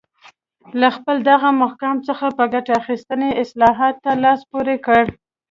له 0.79 0.89
خپل 0.95 1.15
دغه 1.31 1.49
مقام 1.63 1.97
څخه 2.07 2.25
په 2.37 2.43
ګټې 2.53 2.73
اخیستنې 2.81 3.29
اصلاحاتو 3.43 3.99
ته 4.05 4.11
لاس 4.23 4.41
پورې 4.51 4.75
کړ 4.85 5.03